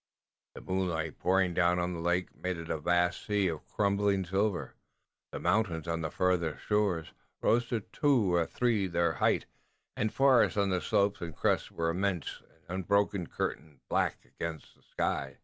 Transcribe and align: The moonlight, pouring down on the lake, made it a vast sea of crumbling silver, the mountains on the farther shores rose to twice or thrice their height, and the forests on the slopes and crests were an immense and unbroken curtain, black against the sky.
The 0.55 0.61
moonlight, 0.61 1.19
pouring 1.19 1.53
down 1.53 1.77
on 1.77 1.93
the 1.93 1.99
lake, 1.99 2.33
made 2.35 2.57
it 2.57 2.71
a 2.71 2.79
vast 2.79 3.23
sea 3.23 3.47
of 3.49 3.67
crumbling 3.67 4.25
silver, 4.25 4.73
the 5.31 5.39
mountains 5.39 5.87
on 5.87 6.01
the 6.01 6.09
farther 6.09 6.57
shores 6.57 7.13
rose 7.39 7.67
to 7.67 7.81
twice 7.81 8.03
or 8.41 8.45
thrice 8.47 8.89
their 8.89 9.11
height, 9.13 9.45
and 9.95 10.09
the 10.09 10.13
forests 10.15 10.57
on 10.57 10.69
the 10.71 10.81
slopes 10.81 11.21
and 11.21 11.35
crests 11.35 11.69
were 11.69 11.91
an 11.91 11.97
immense 11.97 12.41
and 12.49 12.77
unbroken 12.79 13.27
curtain, 13.27 13.79
black 13.89 14.25
against 14.25 14.73
the 14.75 14.81
sky. 14.81 15.37